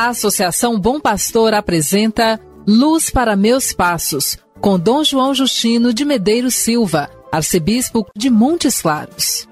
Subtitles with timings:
[0.00, 6.54] A Associação Bom Pastor apresenta Luz para Meus Passos, com Dom João Justino de Medeiros
[6.54, 9.46] Silva, arcebispo de Montes Claros.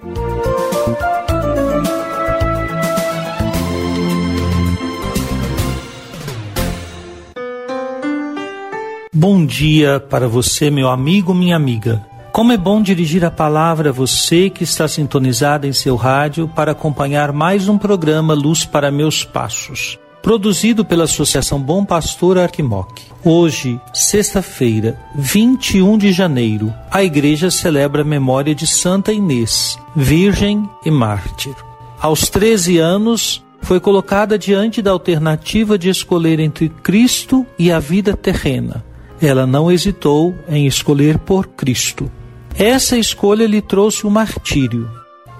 [9.13, 12.03] Bom dia para você, meu amigo, minha amiga.
[12.33, 16.73] Como é bom dirigir a palavra a você que está sintonizado em seu rádio para
[16.73, 23.03] acompanhar mais um programa Luz para Meus Passos, produzido pela Associação Bom Pastor Arquimoc.
[23.25, 30.91] Hoje, sexta-feira, 21 de janeiro, a igreja celebra a memória de Santa Inês, virgem e
[30.91, 31.55] mártir.
[32.01, 38.17] Aos 13 anos, foi colocada diante da alternativa de escolher entre Cristo e a vida
[38.17, 38.85] terrena.
[39.21, 42.11] Ela não hesitou em escolher por Cristo.
[42.57, 44.89] Essa escolha lhe trouxe o martírio.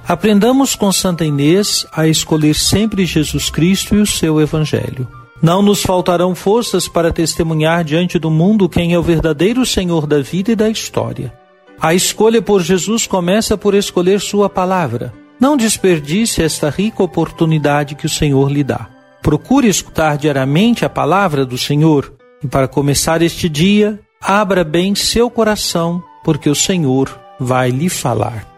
[0.09, 5.07] Aprendamos com Santa Inês a escolher sempre Jesus Cristo e o seu Evangelho.
[5.43, 10.23] Não nos faltarão forças para testemunhar diante do mundo quem é o verdadeiro Senhor da
[10.23, 11.31] vida e da história.
[11.79, 15.13] A escolha por Jesus começa por escolher Sua palavra.
[15.39, 18.89] Não desperdice esta rica oportunidade que o Senhor lhe dá.
[19.21, 25.29] Procure escutar diariamente a palavra do Senhor e, para começar este dia, abra bem seu
[25.29, 28.58] coração porque o Senhor vai lhe falar.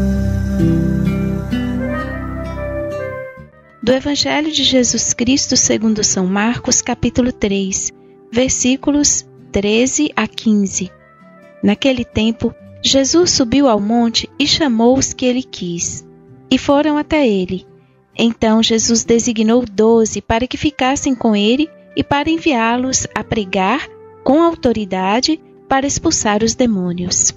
[3.83, 7.91] Do Evangelho de Jesus Cristo segundo São Marcos, capítulo 3,
[8.31, 10.91] versículos 13 a 15.
[11.63, 16.07] Naquele tempo, Jesus subiu ao monte e chamou os que ele quis,
[16.49, 17.65] e foram até ele.
[18.17, 23.87] Então Jesus designou doze para que ficassem com ele e para enviá-los a pregar
[24.23, 27.33] com autoridade para expulsar os demônios.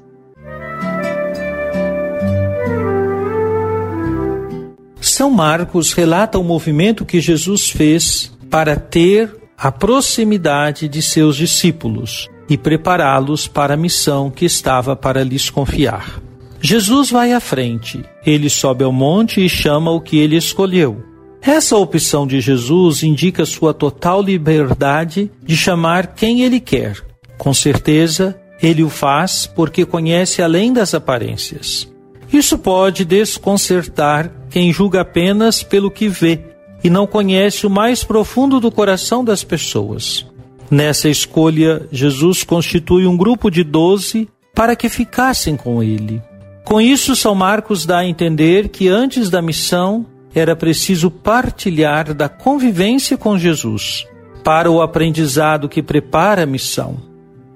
[5.14, 12.28] São Marcos relata o movimento que Jesus fez para ter a proximidade de seus discípulos
[12.50, 16.20] e prepará-los para a missão que estava para lhes confiar.
[16.60, 21.00] Jesus vai à frente, ele sobe ao monte e chama o que ele escolheu.
[21.40, 27.00] Essa opção de Jesus indica sua total liberdade de chamar quem ele quer.
[27.38, 31.93] Com certeza, ele o faz porque conhece além das aparências.
[32.34, 36.40] Isso pode desconcertar quem julga apenas pelo que vê
[36.82, 40.26] e não conhece o mais profundo do coração das pessoas.
[40.68, 46.20] Nessa escolha, Jesus constitui um grupo de doze para que ficassem com ele.
[46.64, 52.28] Com isso, São Marcos dá a entender que antes da missão era preciso partilhar da
[52.28, 54.08] convivência com Jesus
[54.42, 57.13] para o aprendizado que prepara a missão.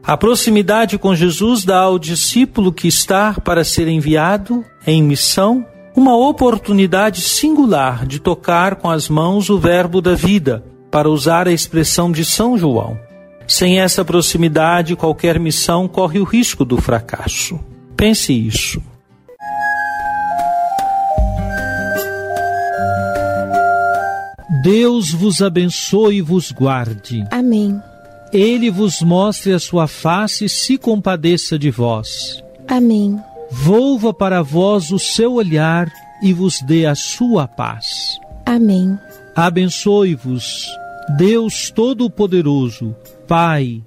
[0.09, 6.17] A proximidade com Jesus dá ao discípulo que está para ser enviado em missão uma
[6.17, 12.11] oportunidade singular de tocar com as mãos o Verbo da vida, para usar a expressão
[12.11, 12.99] de São João.
[13.47, 17.61] Sem essa proximidade, qualquer missão corre o risco do fracasso.
[17.95, 18.83] Pense isso.
[24.63, 27.27] Deus vos abençoe e vos guarde.
[27.31, 27.79] Amém.
[28.33, 32.43] Ele vos mostre a sua face e se compadeça de vós.
[32.67, 33.19] Amém.
[33.51, 35.91] Volva para vós o seu olhar
[36.23, 38.19] e vos dê a sua paz.
[38.45, 38.99] Amém.
[39.35, 40.67] Abençoe-vos,
[41.17, 42.95] Deus Todo-Poderoso,
[43.27, 43.83] Pai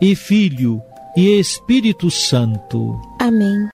[0.00, 0.80] e Filho
[1.16, 2.98] e Espírito Santo.
[3.18, 3.68] Amém.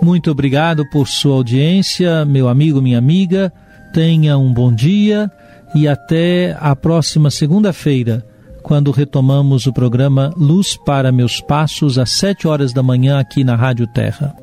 [0.00, 3.52] Muito obrigado por sua audiência, meu amigo, minha amiga.
[3.92, 5.30] Tenha um bom dia
[5.74, 8.24] e até a próxima segunda-feira,
[8.62, 13.56] quando retomamos o programa Luz para Meus Passos, às sete horas da manhã, aqui na
[13.56, 14.34] Rádio Terra.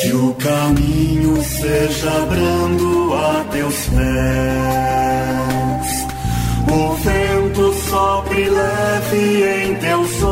[0.00, 4.02] Que o caminho seja brando a teus pés,
[6.68, 10.31] o vento sopre leve em teus olhos